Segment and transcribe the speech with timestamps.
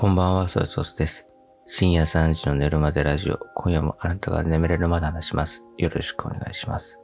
[0.00, 1.26] こんばんは、ソイソースです。
[1.66, 3.40] 深夜3時の寝るまでラジオ。
[3.56, 5.64] 今夜もあなたが眠れるまで話します。
[5.76, 7.00] よろしくお願いします。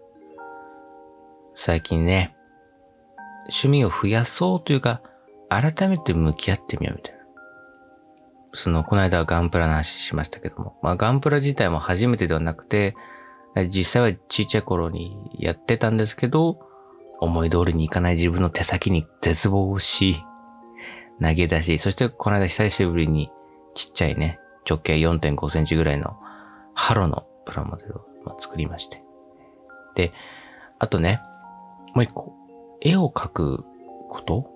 [1.56, 2.36] 最近ね、
[3.46, 5.02] 趣味を増やそうというか、
[5.48, 7.20] 改めて向き合ってみようみたいな。
[8.52, 12.94] その、この間はガンプラの話しましたけども、まあガンプラ自体も初めてではなくて、
[13.70, 16.60] 実際はちっちゃい頃にやってたんですけど、
[17.18, 20.24] 思い通りにいかない自分の手先に絶望をし、
[21.22, 23.30] 投げ出し、そしてこの間久しぶりに
[23.74, 26.16] ちっちゃいね、直径4.5センチぐらいの
[26.74, 29.02] ハロのプラモデルを作りまして。
[29.94, 30.12] で、
[30.78, 31.20] あとね、
[31.94, 32.34] もう一個、
[32.80, 33.64] 絵を描く
[34.08, 34.50] こと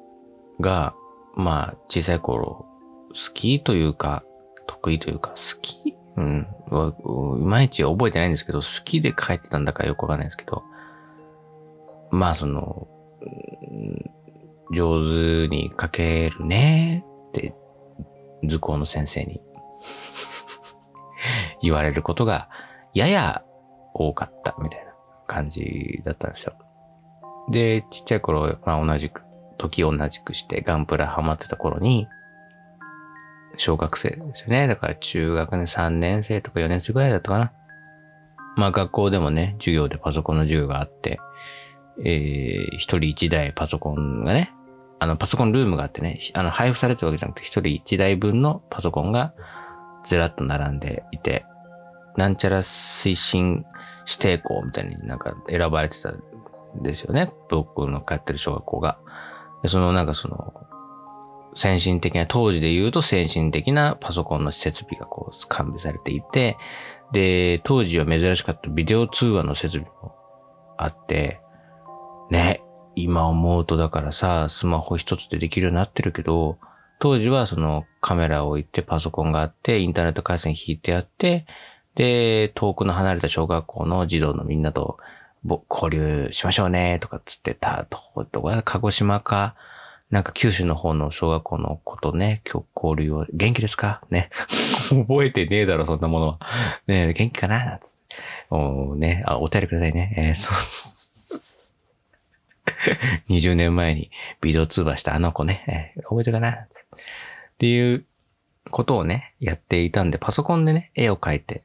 [0.61, 0.95] が、
[1.37, 2.66] まあ小さい頃
[3.11, 4.25] 好きというか、
[4.66, 5.97] 得意というか、好き？
[6.16, 6.47] うん。
[7.41, 10.65] いまいち覚えてないんですけど、好きで描いてたんだかよくわかんないですけど、
[12.11, 12.88] まあその、
[14.73, 17.55] 上手に描けるねって、
[18.45, 19.41] 図工の先生に
[21.63, 22.49] 言われることが、
[22.95, 23.43] やや
[23.95, 24.93] 多かったみたいな
[25.27, 26.55] 感じだったんですよ。
[27.51, 29.23] で、ちっちゃい頃、まあ同じく、
[29.57, 32.09] 時同じくしてガンプラハマってた頃に、
[33.57, 34.66] 小学生ですよね。
[34.69, 37.53] だから中学年3年生とか4年生ぐらいだったかな。
[38.57, 41.19] まあ学校でもね、授業でパソコンの授業があって、
[42.05, 44.53] えー、一人一台パソコンがね、
[45.01, 49.35] あの、パソコンルームがあってね、あの、配布されてるわけじゃなくて、一人一台分のパソコンが
[50.04, 51.45] ずらっと並んでいて、
[52.16, 53.65] なんちゃら推進
[54.07, 56.21] 指定校みたいになんか選ばれてたん
[56.82, 57.32] ですよね。
[57.49, 58.99] 僕の通ってる小学校が。
[59.63, 60.54] で、そのなんかその、
[61.54, 66.56] 先進的な、当時で言うと先進的なパソコンの設備がこう完備されていて、
[67.12, 70.15] で、当時は珍しかったビデオ通話の設備も
[70.76, 71.41] あって、
[72.31, 72.62] ね、
[73.03, 76.59] 今思うとだからさ、スマホ一つでできるようになってるけど、
[76.99, 81.47] 当時はそのカメラを置いてパソコンがあって、インターネット回線引いてあって、
[81.94, 84.98] で、遠くの離れた小学校の児童のみんなと
[85.70, 89.54] 交流しましょうね、とかっつってたとことか、鹿児島か、
[90.10, 94.00] なんか九州の方の小学校の子とね、今日交流を、元気ですか？
[94.10, 94.30] ね。
[94.88, 96.38] 覚えてねえだろ、そんなものは。
[96.86, 97.78] ね、元気かな？
[97.82, 98.16] つって。
[98.50, 100.15] おね、あ、お便りくださいね。
[100.16, 101.57] えー、そう。
[103.28, 106.50] 20年前にビデオ通話したあの子ね、えー覚えてるかな？
[106.50, 106.66] っ
[107.58, 108.04] ていう
[108.70, 111.64] ことをね、やっていたんで、パソコンでね、絵を描いて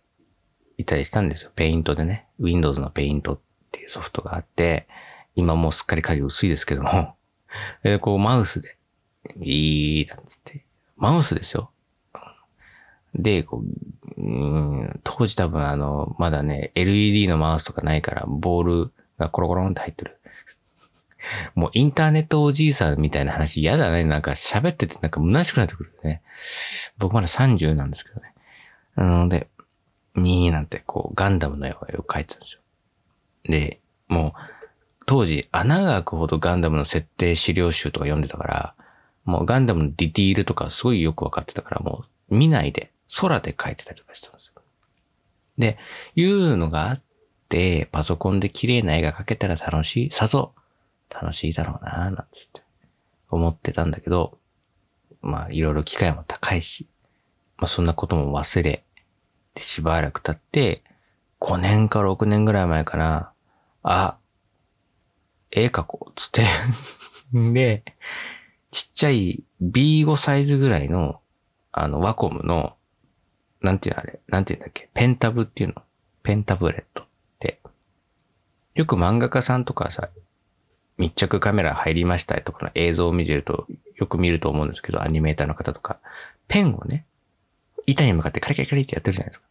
[0.78, 1.52] いたりしたんですよ。
[1.56, 3.40] ペイントでね、Windows のペイントっ
[3.72, 4.88] ていうソフトがあって、
[5.36, 7.16] 今もうすっかり影薄いですけども、
[7.84, 8.78] えーこうマウスで、
[9.42, 10.66] いい、なんつって、
[10.98, 11.72] マウスですよ。
[13.16, 13.64] で、こ
[14.18, 20.20] う、当時多分あの、まだね、LED のマウスとかないから、ボールがコロコロンって入ってる。
[21.56, 24.04] もうインターネットおじいさんみたいな話嫌だね。
[24.06, 26.22] なんか喋っててなんか虚しくなってくるね。
[26.98, 28.34] 僕まだ30なんですけどね。
[28.96, 29.48] なので、
[30.16, 31.76] にーなんてこうガンダムの絵を
[32.08, 32.60] 描いてたんですよ。
[33.44, 34.40] で、もう
[35.06, 38.76] 当時穴が開くほどガンダムの設定資料集とか読んでたから、
[39.26, 44.62] もうガンダムのディティールとかすごいよくわかってたから、もう見ないで空で描いてたりとかしてたんですよ。
[45.58, 45.78] で、
[46.16, 47.02] いうのがあっ
[47.50, 50.54] て、パソコンで綺麗な絵が描けたら楽しい、さぞ
[51.14, 52.62] 楽しいだろうな、なんつって
[53.30, 54.38] 思ってたんだけど、
[55.22, 56.88] まあいろいろ機会も高いし、
[57.58, 58.84] まあそんなことも忘れ、
[59.56, 60.84] でしばらく経って、
[61.40, 63.32] 5年か6年ぐらい前かな、
[63.84, 64.18] あ、
[65.52, 66.46] 絵描こう、つって。
[67.54, 67.84] で、
[68.72, 71.22] ちっちゃい B5 サイズぐらいの、
[71.72, 72.76] あの、ワコムの、
[73.62, 75.84] なんていうのあれ、なんていうんだっけ、ペンタブっていうの？
[76.24, 77.06] ペンタブレットっ
[77.40, 77.60] て。
[78.74, 80.10] よく漫画家さんとかさ、
[80.98, 86.00] 密着カメラ入りましたとかの映像を見てると、よく見ると思うんですけど、アニメーターの方とか、
[86.48, 87.06] ペンをね、
[87.86, 89.46] 板に向かってカリカリカリってやってるじゃないですか。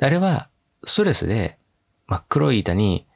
[0.00, 0.48] あれは、
[0.84, 1.56] ストレスで、
[2.06, 3.06] 真っ黒い板に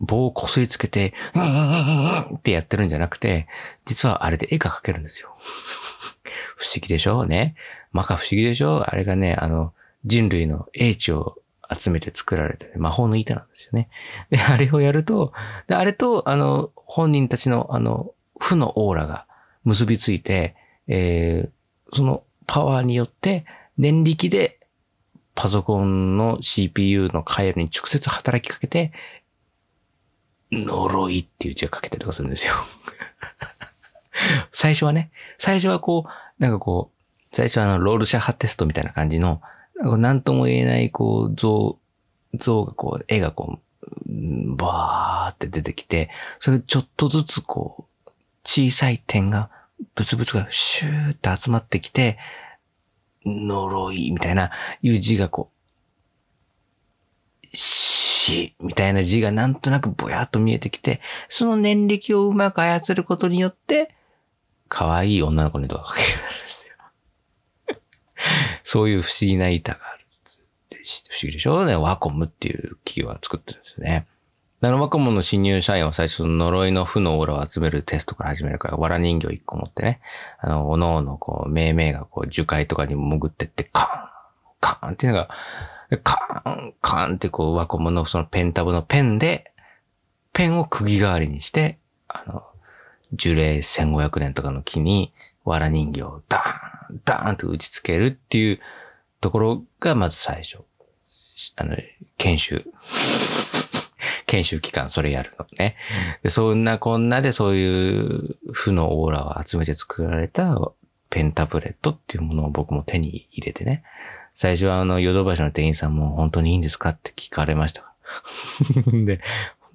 [0.00, 3.46] 棒をこすりつけて、うんうんうんうんってやってるんじゃなくて、
[3.84, 5.34] 実はあれで絵が描けるんですよ。
[6.56, 7.54] 不思議でしょうね。
[7.92, 9.72] まか不思議でしょうあれがね、あの、
[10.04, 11.38] 人類の英知を
[11.74, 13.88] 集めて作られた、ね、魔法の板なんですよね。
[14.30, 15.32] で、 あれをやると、
[15.66, 19.26] で、あれと、あの、本人たちの、あの、負のオーラが
[19.64, 20.56] 結びついて、
[20.86, 23.44] えー、そのパワーによって、
[23.76, 24.58] 念力で、
[25.34, 28.92] パソコンの CPU の回路に直接働きかけて、
[30.50, 32.54] 呪いっていう字が書けたりとかするんですよ。
[34.50, 39.40] 最初はね、最初はこう、なんかこう、最初はあの、ロールシャッハテストみたいな感じの、
[39.78, 41.78] なんとも言えない、こう、像、
[42.34, 46.10] 像がこう、絵がこう、バーって出てきて、
[46.40, 48.10] それちょっとずつこう、
[48.44, 49.50] 小さい点が、
[49.94, 52.18] ブツブツがシューって集まってきて、
[53.24, 54.50] 呪いみたいな、
[54.82, 55.50] いう字がこ
[57.44, 63.94] う、死みたいな字がなんとなくぼやっと見えてきて、その年歴をうまく操ることによって、
[64.68, 65.94] 可愛い女の子にとか。
[68.70, 70.04] そういう不思議な板がある。
[70.70, 71.64] 不思議でしょ？
[71.64, 71.74] ね。
[71.74, 74.06] ワコムっていう企業が作ってるんですね。
[74.60, 80.00] ナノバコモンの新入社員は最初の呪いの負のオーラを集めるテストから始めるから、藁人形一個持ってね、
[80.38, 85.30] あの、おのおのこう、命名がこう、樹海とかに潜ってって、カーンカーンっていうのが、
[86.04, 89.50] カーンカーンってこう、ワコモのそのペンタブのペンで、
[90.34, 92.42] ペンを釘代わりにして、あの、
[93.14, 95.14] 樹齢1500年とかの木に、
[95.46, 98.60] 藁人形をダーン、ダーンと打ち付けるっていう
[99.20, 100.58] ところがまず最初。
[101.56, 101.76] あの、
[102.16, 102.64] 研修。
[104.26, 105.76] 研修期間それやるのね。
[106.22, 110.58] でそんなこんなでそういう負のオーラを集めて作られた
[111.08, 113.82] ペンタブレットっていうものを僕も手に入れてね。
[114.34, 117.92] 最初はあの、ヨドバシの店員さんも本当にいいんですかって聞かれました。
[118.92, 119.20] で、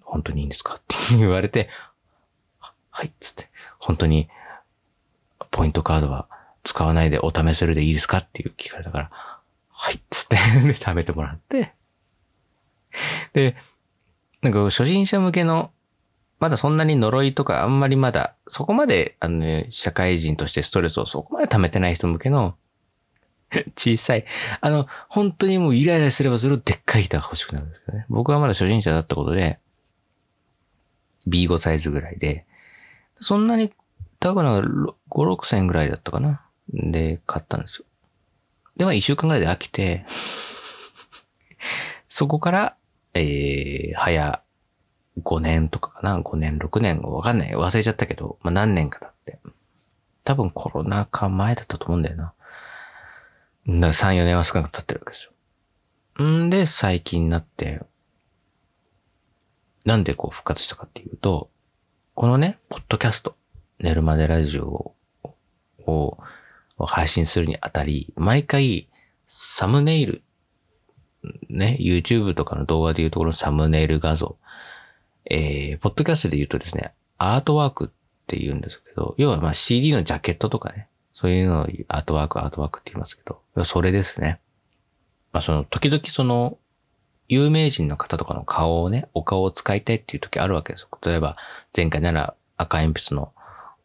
[0.01, 1.69] 本当にいいんですかって言われて、
[2.89, 3.50] はい、つって、
[3.80, 4.30] 本当に、
[5.51, 6.27] ポイントカードは
[6.63, 9.10] 使わないでお試せるでいいですかっていう聞かれたから、
[9.69, 11.74] はいっ、つって、 で、食べてもらって、
[13.33, 13.56] で、
[14.42, 15.71] なんか初心者向けの、
[16.39, 22.56] まだそんなに呪いとかあんまりまだ、そこまで、あの、ね、社会人としてストレスをそこまで溜めてない人向けの、
[23.77, 24.25] 小さい。
[24.62, 28.06] あの、本当にもうイライラすればするでっかい板が欲しくなるんですよね。
[28.10, 29.60] 僕はまだ初心者だったことで、
[31.27, 32.45] B5 サイズぐらいで、
[33.15, 33.71] そんなに
[34.19, 36.43] 高くな5、6千円ぐらいだったかな。
[36.69, 37.86] で、買ったんですよ。
[38.77, 40.06] で、まあ一週間ぐらいで飽きて、
[42.10, 42.77] そこから、
[43.13, 44.44] えー、早
[45.21, 47.51] 5年とかかな ?5 年、6年、わかんない。
[47.51, 49.39] 忘れちゃったけど、まあ何年か経って。
[50.24, 52.24] 多分コロナ禍前だったと思うんだよな。
[53.68, 55.25] だから3、4年は少なく経ってるわけです
[56.19, 56.25] よ。
[56.25, 57.81] んで、最近になって、
[59.86, 61.50] なんでこう復活したかっていうと、
[62.15, 63.36] このね、ポッドキャスト、
[63.80, 64.95] 寝るまでラジオ
[65.86, 66.18] を
[66.78, 68.88] を配信するにあたり、毎回
[69.28, 70.24] サムネイル
[71.50, 74.38] ね、YouTube とかの動画でいうところのサムネイル画像。
[75.30, 77.88] えー、ポッドキャストで言うとですね、アートワークっ
[78.28, 84.40] て言うんですけど、要はまあ CD のジャケットとかね、そういうのをアートワーク、アートワークって言いますけど、それですね。
[85.31, 86.58] まあその、時々その、
[87.30, 90.88] 有名人の方とかの顔をね、お顔を使いたいっていう時あるわけです。
[91.02, 91.38] 例えば、
[91.75, 93.31] 前回なら赤鉛筆の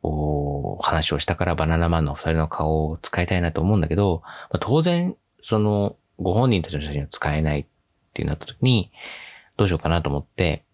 [0.03, 7.67] お話をしたからバナナマンの二人の顔を使いたいなと思うんだけど、まあ、当然、その、ご本人たちの写真を使えないっ
[8.13, 8.91] てなった時に、
[9.57, 10.65] どうしようかなと思って、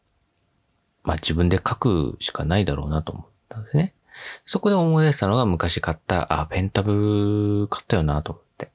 [1.02, 3.94] まあ自分で書くしかないだろうなと思ったんですね。
[4.44, 8.70] そこで思い出したのが昔買った、あ、ペンタブ買ったよなと思って。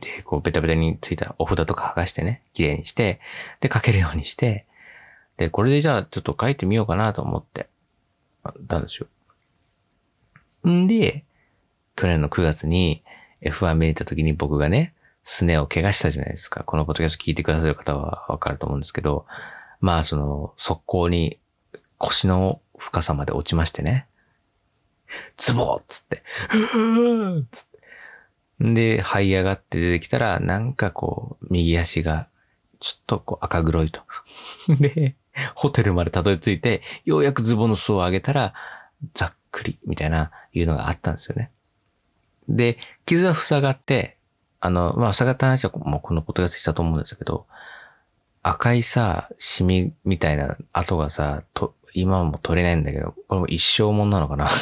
[0.00, 3.20] で、こうベタベタについたお札とか剥がしてね、綺麗にして、
[3.60, 4.66] で書けるようにして、
[5.36, 7.68] で、これでじゃあちょっと書いてみようかなと思って、
[8.66, 9.06] たんですよ。
[10.68, 11.24] んで、
[11.96, 13.02] 去年の9月に
[13.42, 16.64] F1 見に行った時に僕がね、すねを怪我したじゃないですか。
[16.64, 19.26] このポッドキャスト聞いてくださる方はわかると思うんですけど、
[19.80, 21.38] まあその、速攻に
[21.98, 24.06] 腰の深さまで落ちましてね。
[25.36, 26.22] ズボーっつって、
[27.50, 27.70] つって。
[28.60, 32.28] で、這い上がって出てきたら、なんかこう、右足が、
[32.78, 34.02] ちょっとこう赤黒いと。
[34.80, 35.16] で、
[35.54, 38.54] ホテルまでたどり着いて、ようやくズボンの裾を上げたら、
[39.14, 41.50] ざっくり、みたいな、いうのがあったんですよね。
[42.48, 44.16] で、傷は塞がって、
[44.60, 47.46] あの、まあ、塞がった話はもうこのポッドキャスしたと思うんですけど、
[48.42, 54.48] 赤いさ、シミみたいな跡がさ、と、今も取れないんだけど、これも一生もんなのかな？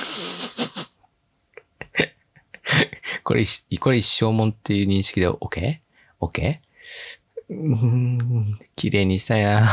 [3.25, 3.45] これ、
[3.80, 6.59] これ一生もんっていう認識で OK?OK?
[7.50, 9.71] うん、 綺麗にしたいな。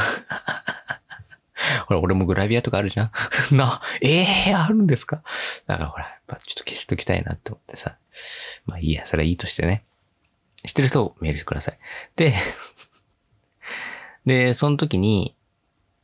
[1.88, 3.12] ほら、俺もグラビアとかあるじゃん。
[3.56, 5.24] な、ええー、あるんですか？
[5.68, 7.96] だからほら、やっぱちょっと消しときたいなって思ってさ。
[8.66, 9.84] まあいいや、それはいいとしてね。
[10.66, 11.78] 知ってる人メールしてください。
[12.16, 12.34] で、
[14.26, 15.36] で、その時に、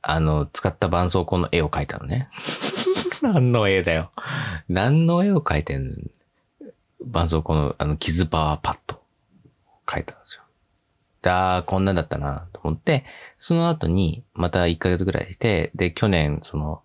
[0.03, 2.29] あの、使った絆創膏の絵を描いたのね。
[3.21, 4.11] 何の絵だよ。
[4.69, 5.95] 何の絵を描いてんの？
[7.07, 9.01] 絆創膏の、あの、傷パワーパッド
[9.87, 10.43] 描いたんですよ。
[11.21, 13.05] だー、こんなんだったなと思って、
[13.37, 16.81] その後に、また1ヶ月ぐらいして、で、去年、その、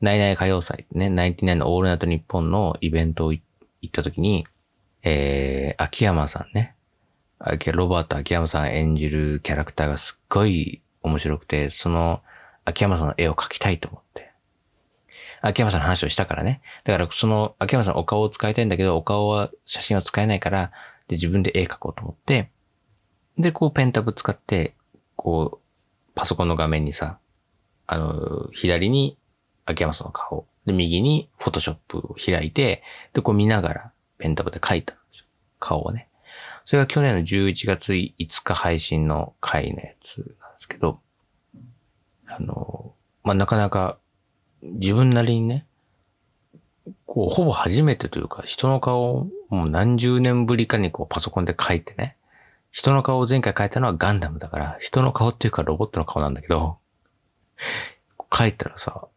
[0.00, 3.42] ナイナイ歌謡祭ね、ナインティナインのオールナイトニッポンのイベントを行
[3.86, 4.46] った時に、
[5.02, 6.76] えー、秋山さんね、
[7.72, 12.20] ロバート秋山さん演じるキャラクターがすっごい面白くて、その
[12.64, 14.32] 秋山さんの絵を描きたいと思って。
[15.40, 16.60] 秋山さんの話をしたからね。
[16.84, 20.72] だからその秋山さんお顔を使いたいんだけど、お顔は写真を使えないから、
[21.06, 22.50] で、自分で絵描こうと思って、
[23.38, 24.74] で、こうペンタブ使って、
[25.16, 27.18] こう、パソコンの画面にさ、
[27.86, 29.16] あの、左に
[29.64, 35.24] 秋山さんの顔、で、右にフォトショップを開いて、で、こう見ながらペンタブで描いたんですよ。
[35.58, 36.08] 顔をね。
[36.66, 41.00] それが去年の11月5日配信の回のやつなんですけど、
[42.26, 42.92] あの、
[43.24, 43.98] まあ、なかなか
[44.62, 45.64] 自分なりにね、
[47.06, 52.17] こう、ほぼ初めてというか、人の顔をもう何十年ぶりかにこうパソコンで描いてね、
[52.78, 56.78] 人の顔を前回描いたのはガンダムだから、人の顔っていうかロボットの顔なんだけど、
[58.30, 59.08] 描いたらさ、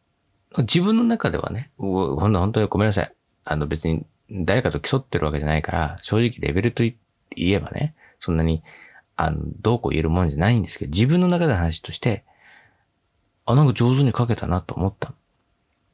[0.58, 3.14] 自分の中ではね、ほんと本当にごめんなさい。
[3.44, 6.96] あの別に誰かと競ってるわけじゃないから、正直レベルと言
[7.36, 8.64] えばね、そんなに、
[9.16, 12.24] あの、どうこう言えるもんじゃないんですけど、自分の中での話として、
[13.46, 15.14] あ、なんか上手に書けたなと思った。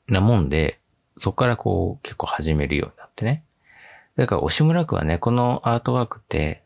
[0.07, 0.79] なもんで、
[1.19, 3.43] そこからこう結構始めるようになってね。
[4.15, 6.63] だから惜しむらくはね、このアートワークって、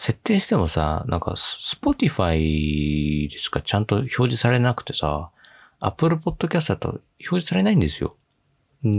[0.00, 5.30] 設定してもさ、なんか、スポティファイでしかちゃんと表示されなくてさ、
[5.78, 8.16] Apple Podcast だと表示されないんですよ。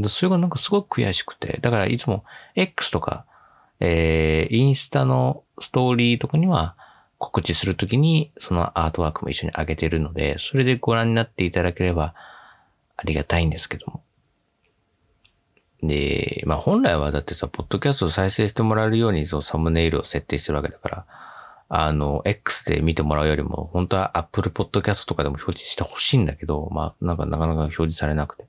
[0.07, 1.57] それがなんかすごく悔しくて。
[1.63, 3.25] だからいつも X とか、
[3.79, 6.75] えー、インスタのストーリーとかには
[7.17, 12.13] 告知するときにそのアートワークも一緒に上げてるので、それでご覧になっていただければ
[12.95, 14.03] ありがたいんですけども。
[15.83, 21.05] で、まあ本来はだってさ、ポッドキャストを再生してもらえるようにそのサムネイルを設定してるわけだから、
[21.69, 28.45] あの、X で見てもらうよりも、本当は Apple Podcast とかでも表示してほしいんだけど、まあなんかなかなか表示されなくて。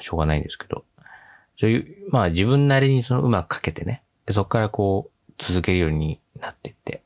[0.00, 0.84] しょうがないんですけど、
[1.58, 7.02] そういう、まあ自分なりにそのうまくかけてね、そこからこう続けるようになってって。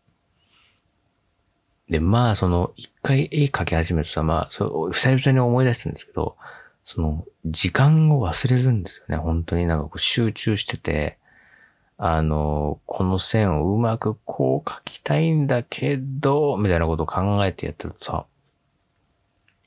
[1.89, 6.37] で、まあその一回絵描き始めるとさ、まあそう、久々に思い出したんですけど、
[6.91, 9.17] その時間を忘れるんですよね。
[9.19, 11.19] 本当になんかこう集中してて、
[11.99, 18.25] あの、この線をうまくこう描きたいんだけど、みたいなことを考えてやってるとさ、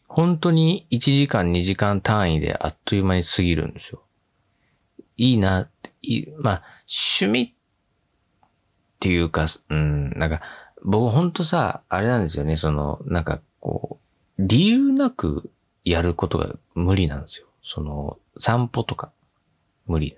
[0.07, 4.01] 本当に1時間2時間単位であっという間に過ぎるんですよ。
[5.17, 5.69] いいな、
[6.01, 7.53] いい、まあ、趣味っ
[8.99, 10.41] ていうか、うん、なんか、
[10.83, 13.99] 僕本当さ、あれなんですよね、その、なんかこ
[14.39, 15.51] う、理由なく
[15.83, 17.47] やることが無理なんですよ。
[17.63, 19.11] その、散歩とか、
[19.87, 20.17] 無理。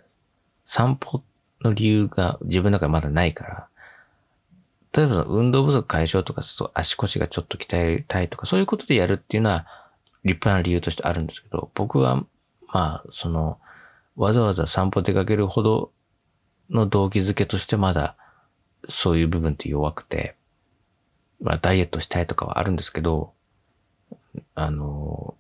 [0.65, 1.24] 散歩
[1.62, 3.67] の理由が自分の中でまだないから、
[4.96, 6.43] 例えばその運動不足解消とか、
[6.74, 9.65] 足腰がちょっと鍛えたいとか、そういうことでやるっていうのは、
[10.24, 12.24] 立派な理由としてあるんですけど、僕は、
[12.67, 13.60] まあ、その、
[14.15, 15.91] わざわざ散歩出かけるほど
[16.70, 18.15] の動機づけとしてまだ、
[18.88, 20.36] そういう部分って弱くて、
[21.41, 23.34] まあ、ダイエットしたいとかはあるんですけど、
[24.55, 25.36] あの、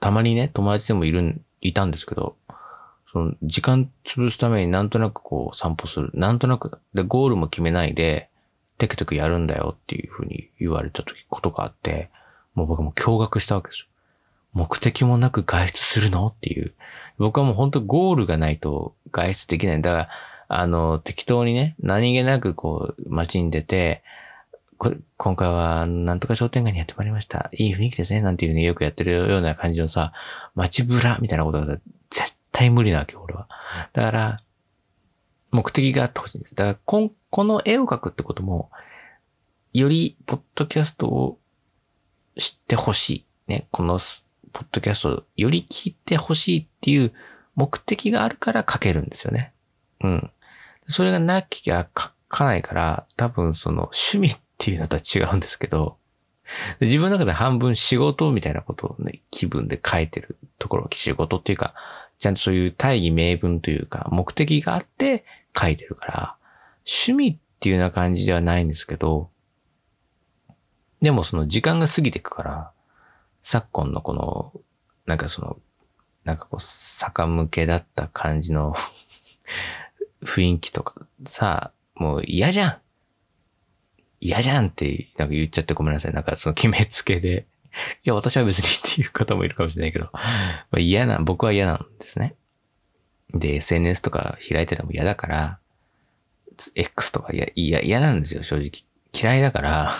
[0.00, 2.36] たまにね、友達でもいる、いたんですけど、
[3.12, 6.10] その、時間潰すためになんとなくこう散歩する。
[6.14, 8.28] なんとなく、で、ゴールも決めないで、
[8.78, 12.10] テクテクやるんだよっていうふうに言われた時、ことがあって、
[12.54, 13.86] もう僕も驚愕したわけですよ。
[14.52, 16.72] 目的もなく外出するのっていう。
[17.18, 19.82] 僕はもう本当ゴールがないと外出できない。
[19.82, 20.08] だから、
[20.48, 24.02] あの、適当にね、何気なくこう、街に出て、
[24.78, 27.50] これ今回は、なんとか商店街にやってまいりました。
[27.52, 28.20] いい雰囲気ですね。
[28.20, 30.12] なんていうね、よくやってるような感じのさ、
[30.54, 31.78] 街ぶらみたいなことが
[32.10, 33.48] 絶対無理なわけよ、俺は。
[33.92, 34.40] だから、
[35.50, 36.42] 目的があってほしい。
[36.54, 38.70] だから、ここの絵を描くってことも、
[39.72, 41.38] より、ポッドキャストを
[42.36, 43.26] 知ってほしい。
[43.46, 43.98] ね、この
[44.52, 47.12] ポッドキャストをより聞いてほしいっていう
[47.54, 49.52] 目的があるから書けるんですよね。
[50.02, 50.30] うん。
[50.88, 55.98] それがなきゃ書かないから、多分その趣味っっていうのとは違うんですけど、
[56.80, 61.74] 自分の中で半分仕事みたいなことをね、気分で書いてるところ、仕事っていうか、
[62.18, 65.24] ちゃんとそういう大義名分というか、目的があって
[65.58, 66.36] 書いてるから、
[66.86, 69.30] 趣味っていうような感じではないんですけど、
[71.02, 72.70] でもその時間が過ぎていくから、
[73.42, 74.52] 昨今のこの、
[75.04, 75.58] なんかその、
[76.24, 78.74] なんかこう、坂向けだった感じの
[80.24, 82.78] 雰囲気とか、さ、もう嫌じゃん
[84.26, 86.12] 嫌じゃんってなんか言っちゃってごめんなさい。
[86.12, 87.46] なんかその決めつけで
[88.04, 90.20] いや、私は別にっていう方もいるかもしれないけど ま
[90.72, 92.34] あ嫌な、僕は嫌なんですね。
[93.32, 95.58] で、SNS とか開いてても嫌だから、
[96.74, 98.84] X とか嫌、嫌、嫌なんですよ、正直。
[99.14, 99.92] 嫌いだから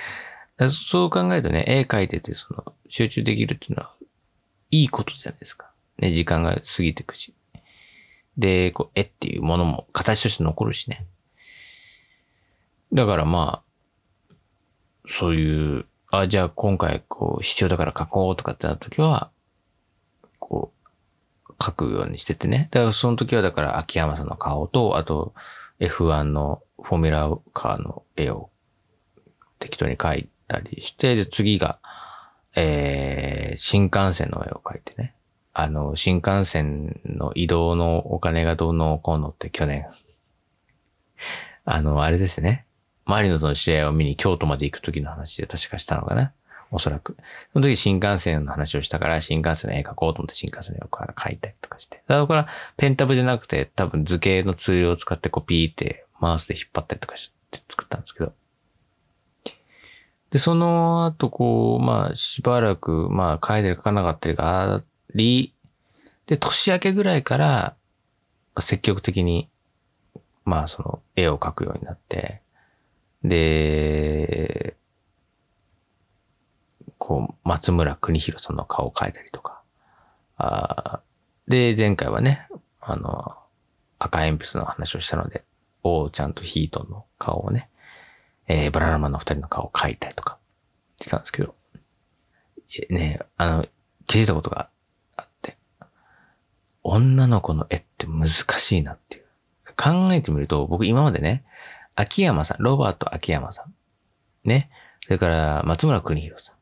[0.70, 3.94] そう考えるとね、絵描いてて、その、集中できるっていうのは、
[4.70, 5.70] いいことじゃないですか。
[5.98, 7.34] ね、時間が過ぎてくし。
[8.38, 11.06] で、こう、絵っていうものも形として残るしね。
[12.92, 13.65] だからまあ、
[15.08, 19.30] そういう、あ、じゃあ今回こう必要だから書こうとかってなった時は、
[20.38, 22.68] こう、書くようにしててね。
[22.70, 25.34] だからその時はだから秋山さんの顔と、あと
[25.80, 28.50] F1 のフォーミュラーカーの絵を
[29.58, 31.78] 適当に描いたりして、で、次が、
[32.54, 35.14] えー、新幹線の絵を描いてね。
[35.52, 39.86] あの、新幹線の移動のお金がどうのこうのって去年、
[41.64, 42.65] あの、あれですね。
[43.06, 46.32] マリノスの試合を見に京都まで行く時の話で確かしたのかな？
[46.70, 47.16] おそらく。
[47.52, 52.02] その時新幹線の話をしたから、新幹線の絵描こうと思って新幹線の絵を描いたりとかして。
[52.08, 58.32] だからペンタブじゃなくて、多分図形のツールを使ってこうピーってマウスで引っ張ったりとかして作ったんですけど。
[60.30, 64.84] で、その後、こう、まあ、しばらく、まあ、書いてる書かなかったりがあ
[65.14, 65.54] り、
[66.26, 67.76] で、年明けぐらいから、
[68.58, 69.48] 積極的に、
[70.44, 72.42] まあ、その、絵を描くようになって、
[73.28, 74.76] で、
[76.98, 79.60] こう、松村邦弘さんの顔を描いたりとか。
[80.38, 81.00] あ
[81.48, 82.48] で、前回はね、
[82.80, 83.36] あの、
[83.98, 85.44] 赤鉛筆の話をしたので、
[85.82, 87.68] 王ちゃんとヒートンの顔をね、
[88.48, 90.38] えー、バララマンの二人の顔を描いたりとか
[91.00, 91.54] してたんですけど、
[92.90, 93.66] ね、あの、
[94.06, 94.70] 気づいたことが
[95.16, 95.56] あって、
[96.82, 99.26] 女の子の絵って難しいなっていう。
[99.76, 101.44] 考えてみると、僕今までね、
[101.96, 103.74] 秋山さん、ロバート秋山さん、
[104.48, 104.70] ね、
[105.04, 106.56] それから松村邦弘さん、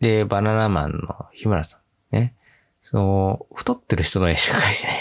[0.00, 1.78] で、バナナマンの日村さ
[2.12, 2.34] ん、ね、
[2.82, 4.96] その、太ってる人の絵しか描いてない。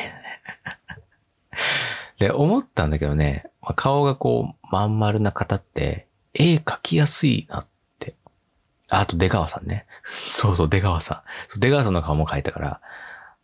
[2.17, 7.67] で、思ったんだけどね、ま顔がこう、まん丸な方って、絵描きやすいなっ
[7.99, 8.15] て。
[8.89, 9.85] あと、出川さんね。
[10.05, 11.23] そうそう、出川さ
[11.55, 11.59] ん。
[11.59, 12.81] 出川さんの顔も描いたから、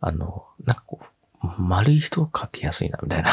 [0.00, 1.00] あの、なんかこ
[1.42, 3.30] う、丸い人描きやすいな、みたいな。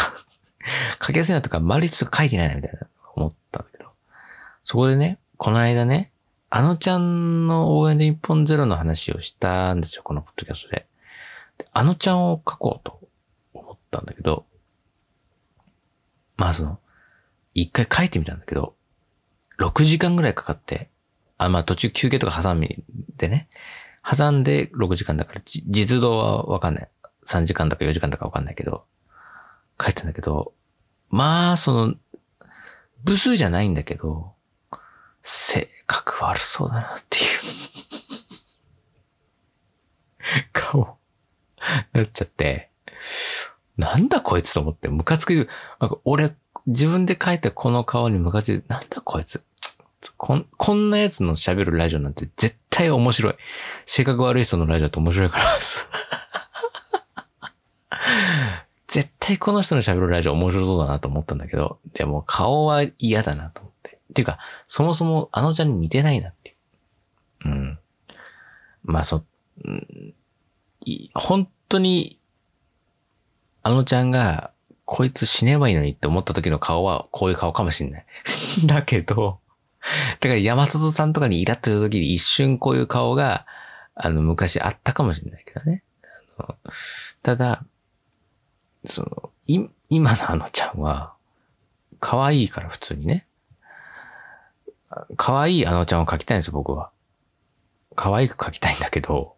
[1.00, 3.90] 描きやすいなとか、丸い人描いてないな、みたいな、思ったんだけど。
[4.64, 6.12] そこでね、この間ね、
[6.50, 10.88] あのちゃんの応援で日本ゼロの話をしたんですよ、このポッドキャストで。
[11.58, 13.00] であのちゃんを描こうと
[13.54, 14.46] 思ったんだけど、
[16.38, 16.80] まあその、
[17.54, 18.76] 一回書いてみたんだけど、
[19.60, 20.90] 6時間ぐらいかかって、
[21.38, 22.84] あ、まあ途中休憩とか挟み
[23.18, 23.48] でね、
[24.04, 26.90] 挟んで6時間だから、実動はわかんない。
[27.26, 28.86] 3時間だか4時間だかわかんないけど、
[29.82, 30.54] 書いたんだけど、
[31.10, 31.96] まあ、その、
[33.04, 34.34] 部数じゃないんだけど、
[35.24, 37.26] 性格悪そうだなっていう
[40.54, 40.98] 顔、
[41.94, 42.70] なっちゃって、
[43.78, 45.50] なんだこいつと思って、ムカつく。
[45.80, 46.36] なんか俺、
[46.66, 49.44] 自分で描いたこの顔にムカついて、なんだこいつ。
[50.18, 53.36] こん、こんなやつの喋るラジオなんて絶対面白い。
[53.86, 55.46] 性格悪い人のラジオって面白いから。
[58.88, 64.00] 絶対この人の喋るラジオ面白そうだなと思ったんだけど、でも顔は嫌だなと思って。
[64.12, 66.56] っていうか、そもそもあのちゃんに似てないなって
[67.46, 67.50] う。
[67.50, 67.80] ん。
[68.84, 69.24] まあそ、
[69.64, 70.14] うん、
[71.14, 72.20] 本当に
[73.64, 74.52] あのちゃんが、
[74.86, 78.06] こいつ死ねばいいのにって思った時の顔は、こういう顔かもしんない。
[78.68, 79.40] だけど、
[80.20, 83.48] だから山里さんとかにイラッとした時に一瞬こういう顔が、
[83.96, 85.84] あの、昔あったかもしれないけどね。
[86.38, 86.56] あの
[87.24, 87.66] ただ、
[88.88, 91.14] その、い、今のあのちゃんは、
[92.00, 93.28] 可愛いから普通にね。
[95.18, 96.92] 可愛いあのちゃんを描きたいんですよ、僕は。
[97.96, 99.36] 可愛く描きたいんだけど、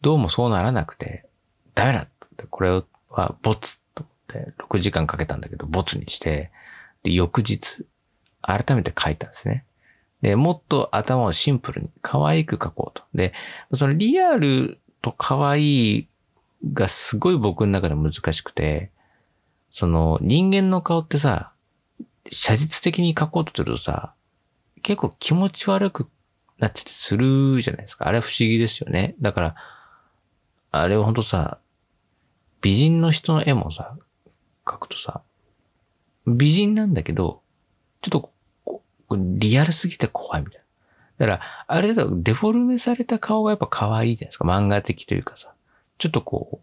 [0.00, 1.26] どうもそうならなくて、
[1.74, 6.50] ダメだってこれは、ボツと思って、6時間かけたんだけど、ボツにして、
[7.02, 7.86] で、翌日、
[8.42, 9.64] 改めて書いたんですね。
[10.22, 13.04] で、もっと頭をシンプルに、可愛く書こうと。
[13.14, 13.32] で、
[13.74, 16.08] そのリアルと可愛い
[16.72, 18.90] がすごい僕の中で難しくて、
[19.70, 21.52] その人間の顔ってさ、
[22.30, 24.14] 写実的に書こうとするとさ、
[24.82, 26.08] 結構気持ち悪く
[26.58, 28.06] なっちゃってするじゃないですか。
[28.06, 29.14] あれは不思議ですよね。
[29.20, 29.54] だから、
[30.72, 31.58] あれは本当さ、
[32.60, 33.96] 美人の人の絵もさ、
[34.66, 35.22] 描くとさ、
[36.26, 37.40] 美人なんだけど、
[38.02, 38.30] ちょっ
[38.68, 38.80] と
[39.38, 40.62] リアルすぎて怖いみたい
[41.18, 41.26] な。
[41.26, 44.44] だから、あれだとデフォルメされた顔がやっぱ可愛いじゃないですか。
[44.44, 45.52] 漫画的というかさ。
[46.00, 46.62] ちょっとこ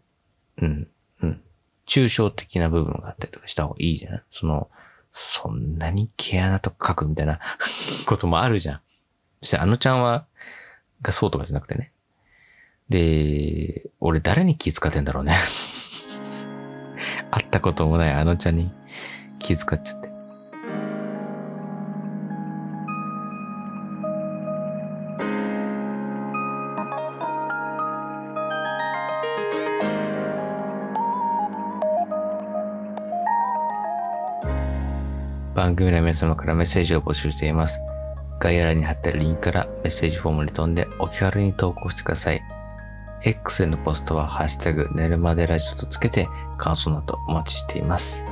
[0.60, 0.88] う、うん、
[1.22, 1.40] うん。
[1.86, 4.22] 抽象的な部分があったりとかした方がいいじゃない？
[4.32, 4.68] その、
[5.14, 7.38] そんなに毛穴とか描くみたいな
[8.06, 8.80] こともあるじゃん。
[9.42, 10.26] そしてあのちゃんは、
[11.02, 11.92] がそうとかじゃなくてね。
[12.88, 15.36] で、俺誰に気遣ってんだろうね
[17.30, 18.70] 会ったこともないあのちゃんに
[19.38, 20.07] 気遣っちゃって。
[35.68, 37.78] 番組の皆様からメッセージを募集しています。
[38.40, 42.42] 概要欄に貼ってあるリンクからメッセージフォームに飛んでお気軽に投稿してください。
[43.22, 46.26] X へのポストはハッシュタグ、寝るまでラジオとつけて
[46.56, 48.24] 感想などお待ちしています。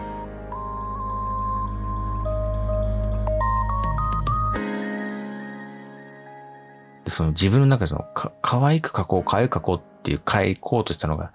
[7.07, 11.33] その自分の中でそのか、可愛く書こう、可愛く書こうっていう書こうとしたのが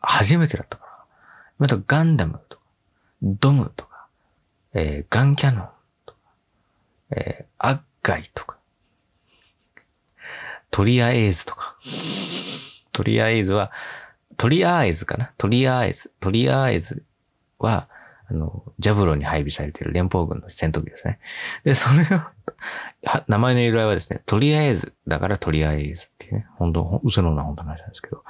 [0.00, 0.90] 初めてだったから。
[1.60, 2.64] またガンダムとか、
[3.22, 3.89] ドムとか、
[4.74, 5.68] えー、ガンキャノン
[6.06, 6.18] とか、
[7.10, 8.56] えー、アッガイとか、
[10.70, 11.76] とりあえずとか、
[12.92, 13.72] とりあえずは、
[14.36, 15.32] とりあえずかな？
[15.36, 17.04] とりあえず、とりあえず
[17.58, 17.88] は、
[18.28, 21.18] あの、ジャブロに配備されている連邦軍の戦闘機ですね。
[21.64, 22.20] で、それを、
[23.26, 28.22] 名前の由来はですね、とりあえず、だからとりあえずっていうね、本当嘘のな本当の話なんですけど、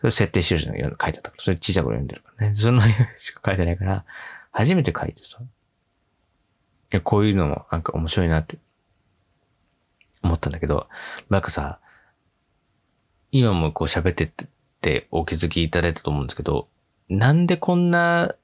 [0.00, 2.82] それ設定印の書いてあったから、それ小さい頃読んでるからね、その
[3.18, 4.04] しか書いてないから、
[4.50, 5.38] 初めて書いてさ、
[6.90, 8.58] や、こういうのもなんか面白いなって
[10.22, 10.88] 思ったんだけど、
[11.30, 11.78] なんかさ、
[13.32, 14.30] 今もこう喋ってっ
[14.80, 16.68] てお気づきいただいたと思うんですけど、
[17.08, 18.34] なんでこんな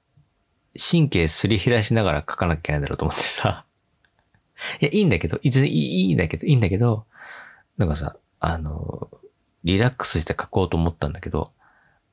[0.78, 3.64] 神経すり減らしながら書かなきゃいけないんだろうと思ってさ。
[4.81, 7.07] いや、いいんだけど、いついいいんだけど、いいんだけど、
[7.76, 9.11] なんかさ、あの、
[9.64, 11.52] リラックスして書こうと思ったんだけど、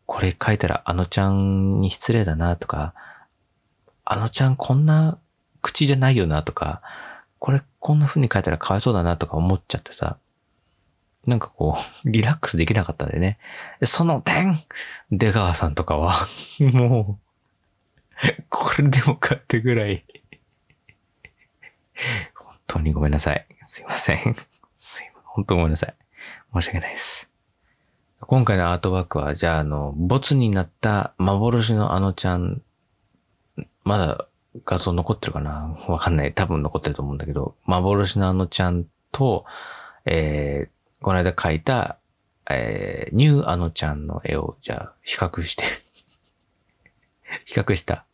[0.05, 2.93] これ書いたらあのちゃんに失礼だなとか、
[4.05, 5.19] あのちゃんこんな
[5.61, 6.81] 口じゃないよなとか、
[7.39, 10.17] これこんな風に書いたらかわいそうだなとか思っちゃってさ、
[11.25, 13.39] なんかこう、 リラックスできなかったんでね。
[13.83, 14.57] その点、
[15.11, 16.15] 出川さんとかは、
[16.73, 20.03] もう、これでもかってぐらい
[22.35, 23.45] 本当にごめんなさい。
[23.63, 24.17] すいません。
[24.17, 24.35] すいま
[24.77, 25.09] せん。
[25.23, 25.95] 本当ごめんなさい。
[26.53, 27.29] 申し訳ないです。
[28.21, 32.61] 今回のアートワークは、じゃあ、あの、ボツになった幻のあのちゃん、
[33.83, 34.27] まだ
[34.65, 35.75] 画像残ってるかな？
[35.87, 36.33] わかんない。
[36.33, 39.45] 多分残ってると思うんだけど、幻のあのちゃんと、
[40.05, 41.97] えー、この間描いた、
[42.49, 45.63] えー、ニューあのちゃんの絵を、じゃあ、比較して
[47.45, 48.05] 比較した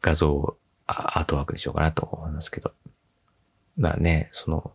[0.00, 0.56] 画像を
[0.86, 2.72] アートワークにしようかなと思いますけど。
[3.78, 4.72] だからね、その、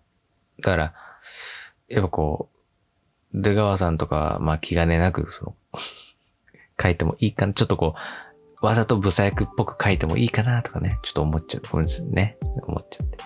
[0.60, 0.94] だから、
[1.88, 2.50] やっぱこ
[3.34, 5.56] う、出川さんとか、まあ気兼ねなく、その、
[6.82, 7.54] 書いてもいいかな。
[7.54, 8.00] ちょっとこう、
[8.62, 11.64] わざとブサイクっぽく書いてもいいかなとかね、ちょっと思っちゃう。
[11.72, 12.38] ごめんなさいね。
[12.64, 13.18] 思っちゃって。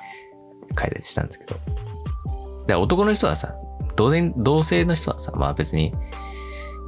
[0.78, 1.56] 書いたりしたんですけど。
[2.68, 3.54] で、男の人はさ、
[3.96, 5.94] 同然、同性の人はさ、まあ別に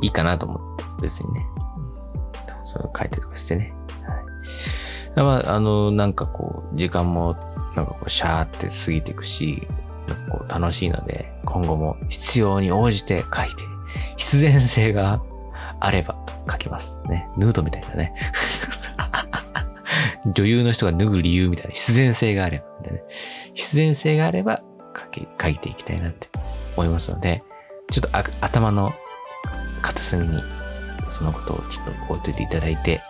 [0.02, 1.46] いいかなと思って、別にね。
[2.66, 3.72] それ書いたりとかしてね。
[4.04, 7.36] はいまあ、あの、なんかこう、時間も、
[7.76, 9.68] なんかこう、シャーって過ぎていくし、
[10.08, 13.64] なんかこう、楽しいので、今後も必要に応じて書いて、
[14.18, 15.22] 必然性が
[15.84, 16.16] あれば
[16.50, 16.98] 書きます。
[17.10, 17.28] ね。
[17.36, 18.14] ヌードみたいなね。
[20.34, 23.04] 女優の人が脱ぐ理由みたいな必然性があれば、ね、
[23.54, 24.64] 必然性があれば
[24.98, 26.30] 書き、書いていきたいなって
[26.78, 27.44] 思いますので、
[27.92, 28.94] ちょっと頭の
[29.82, 30.42] 片隅に
[31.10, 33.02] そのことをちょっと置いといていただいて、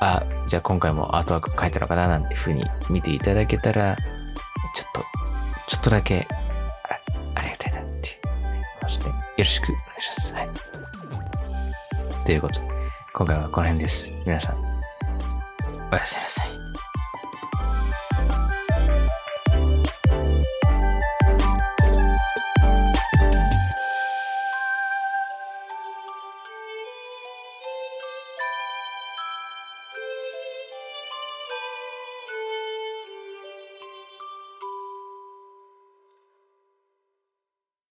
[0.00, 3.96] あ、じゃあ今回もアートワーク書いたのかななんていうふうに見ていただけたら、
[4.74, 5.04] ちょっと、
[5.68, 6.98] ちょっとだけあ、
[7.34, 10.32] ありがたいなって思いまして、よろしくお願いします。
[10.32, 10.43] はい。
[12.24, 12.60] ということで、
[13.12, 14.10] 今回はこの辺です。
[14.24, 14.56] 皆さん、
[15.92, 16.53] おやすみなさい。